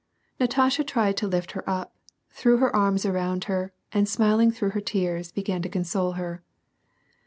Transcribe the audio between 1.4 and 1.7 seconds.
her